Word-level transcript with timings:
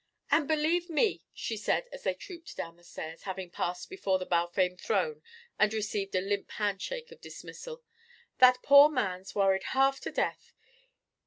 "And 0.31 0.47
believe 0.47 0.89
me," 0.89 1.21
she 1.31 1.55
said 1.55 1.87
as 1.91 2.01
they 2.01 2.15
trooped 2.15 2.57
down 2.57 2.75
the 2.75 2.83
stairs, 2.83 3.21
having 3.21 3.51
passed 3.51 3.87
before 3.87 4.17
the 4.17 4.25
Balfame 4.25 4.77
throne 4.77 5.21
and 5.59 5.71
received 5.75 6.15
a 6.15 6.21
limp 6.21 6.49
handshake 6.49 7.11
of 7.11 7.21
dismissal, 7.21 7.83
"that 8.39 8.63
poor 8.63 8.89
man's 8.89 9.35
worried 9.35 9.61
half 9.77 9.99
to 9.99 10.11
death. 10.11 10.53